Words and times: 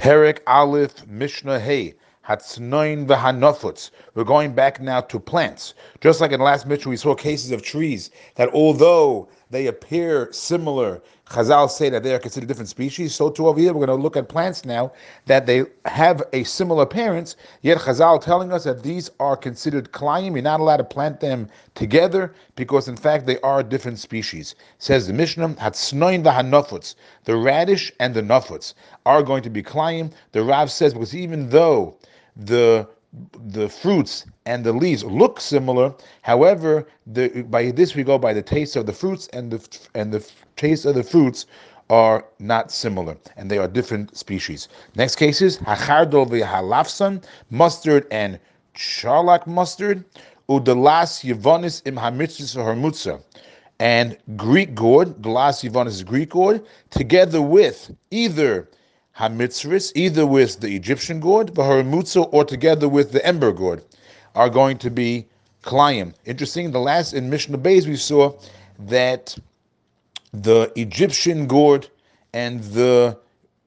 Perik 0.00 0.38
Aleph 0.46 1.06
Mishnah 1.06 1.60
Hey. 1.60 1.92
Hatznoin 2.26 3.06
v'hanofutz. 3.06 3.90
We're 4.14 4.24
going 4.24 4.54
back 4.54 4.80
now 4.80 5.02
to 5.02 5.20
plants. 5.20 5.74
Just 6.00 6.22
like 6.22 6.32
in 6.32 6.38
the 6.38 6.44
last 6.46 6.66
Mishnah, 6.66 6.88
we 6.88 6.96
saw 6.96 7.14
cases 7.14 7.50
of 7.50 7.60
trees 7.60 8.10
that 8.36 8.48
although 8.54 9.28
they 9.50 9.66
appear 9.66 10.32
similar, 10.32 11.02
Chazal 11.26 11.68
say 11.70 11.90
that 11.90 12.02
they 12.02 12.14
are 12.14 12.18
considered 12.18 12.46
different 12.46 12.68
species. 12.68 13.14
So 13.14 13.30
too 13.30 13.48
over 13.48 13.58
here, 13.58 13.72
we're 13.72 13.86
going 13.86 13.98
to 13.98 14.02
look 14.02 14.16
at 14.16 14.28
plants 14.28 14.64
now 14.64 14.92
that 15.26 15.46
they 15.46 15.64
have 15.84 16.22
a 16.32 16.44
similar 16.44 16.84
appearance. 16.84 17.36
Yet 17.62 17.78
Chazal 17.78 18.20
telling 18.20 18.52
us 18.52 18.64
that 18.64 18.82
these 18.82 19.10
are 19.20 19.36
considered 19.36 19.92
klayim. 19.92 20.32
You're 20.32 20.42
not 20.42 20.60
allowed 20.60 20.78
to 20.78 20.84
plant 20.84 21.20
them 21.20 21.48
together 21.74 22.32
because 22.56 22.88
in 22.88 22.96
fact 22.96 23.26
they 23.26 23.40
are 23.40 23.62
different 23.62 23.98
species. 23.98 24.54
Says 24.78 25.06
the 25.06 25.12
Mishnah, 25.12 25.50
Hatznoin 25.50 26.22
v'hanofutz. 26.22 26.94
The 27.24 27.36
radish 27.36 27.92
and 28.00 28.14
the 28.14 28.22
nofuts 28.22 28.74
are 29.06 29.22
going 29.22 29.42
to 29.42 29.50
be 29.50 29.62
klayim. 29.62 30.12
The 30.32 30.42
Rav 30.42 30.70
says 30.70 30.94
because 30.94 31.14
even 31.14 31.50
though 31.50 31.96
the 32.36 32.88
the 33.46 33.68
fruits 33.68 34.24
and 34.46 34.64
the 34.64 34.72
leaves 34.72 35.04
look 35.04 35.40
similar. 35.40 35.94
However, 36.22 36.86
the, 37.06 37.42
by 37.42 37.70
this 37.70 37.94
we 37.94 38.04
go 38.04 38.18
by 38.18 38.32
the 38.32 38.42
taste 38.42 38.76
of 38.76 38.86
the 38.86 38.92
fruits, 38.92 39.28
and 39.32 39.50
the 39.50 39.78
and 39.94 40.12
the 40.12 40.26
taste 40.56 40.84
of 40.84 40.94
the 40.94 41.02
fruits 41.02 41.46
are 41.88 42.24
not 42.38 42.70
similar, 42.70 43.16
and 43.36 43.50
they 43.50 43.58
are 43.58 43.66
different 43.66 44.16
species. 44.16 44.68
Next 44.94 45.16
case 45.16 45.42
is 45.42 45.58
hachardol 45.58 46.28
v'halafsan, 46.28 47.24
mustard 47.50 48.06
and 48.12 48.38
charlock 48.74 49.46
mustard, 49.46 50.04
udelas 50.48 51.24
yevonis 51.24 51.82
im 51.86 51.96
hamitzris 51.96 52.56
harmutza, 52.56 53.20
and 53.80 54.16
Greek 54.36 54.74
gourd, 54.74 55.20
delas 55.20 55.68
yevonis 55.68 55.88
is 55.88 56.04
Greek 56.04 56.30
gourd, 56.30 56.64
together 56.90 57.42
with 57.42 57.90
either 58.12 58.68
hamitzris, 59.20 59.92
either 59.94 60.26
with 60.26 60.60
the 60.60 60.74
Egyptian 60.74 61.20
gourd, 61.20 61.54
the 61.54 62.28
or 62.32 62.44
together 62.44 62.88
with 62.88 63.12
the 63.12 63.24
ember 63.26 63.52
gourd, 63.52 63.84
are 64.34 64.48
going 64.48 64.78
to 64.78 64.90
be 64.90 65.26
klayim. 65.62 66.14
Interesting. 66.24 66.70
The 66.70 66.80
last 66.80 67.12
in 67.12 67.28
Mishnah 67.28 67.58
Bays 67.58 67.86
we 67.86 67.96
saw 67.96 68.32
that 68.78 69.36
the 70.32 70.72
Egyptian 70.74 71.46
gourd 71.46 71.88
and 72.32 72.62
the 72.62 73.18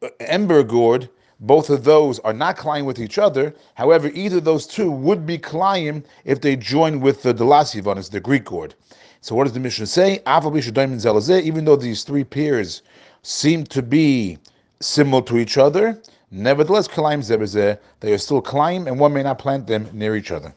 uh, 0.01 0.09
ember 0.21 0.63
gourd, 0.63 1.07
both 1.41 1.69
of 1.69 1.83
those 1.83 2.17
are 2.19 2.33
not 2.33 2.57
klayim 2.57 2.85
with 2.85 2.99
each 2.99 3.19
other. 3.19 3.53
However, 3.75 4.09
either 4.15 4.37
of 4.37 4.45
those 4.45 4.65
two 4.65 4.89
would 4.89 5.23
be 5.25 5.37
klayim 5.37 6.03
if 6.25 6.41
they 6.41 6.55
join 6.55 6.99
with 6.99 7.21
the 7.21 7.33
delasivanis, 7.33 8.09
the 8.09 8.19
Greek 8.19 8.45
gourd. 8.45 8.73
So 9.21 9.35
what 9.35 9.43
does 9.43 9.53
the 9.53 9.59
Mishnah 9.59 9.85
say? 9.85 10.19
Even 11.47 11.65
though 11.65 11.75
these 11.75 12.03
three 12.03 12.23
pairs 12.23 12.81
seem 13.21 13.65
to 13.65 13.81
be 13.83 14.39
similar 14.83 15.21
to 15.23 15.37
each 15.37 15.57
other. 15.57 16.01
Nevertheless, 16.31 16.87
kalayim 16.87 17.19
zebezeh, 17.19 17.77
they 17.99 18.13
are 18.13 18.17
still 18.17 18.41
kalayim, 18.41 18.87
and 18.87 18.99
one 18.99 19.13
may 19.13 19.23
not 19.23 19.39
plant 19.39 19.67
them 19.67 19.89
near 19.93 20.15
each 20.15 20.31
other. 20.31 20.53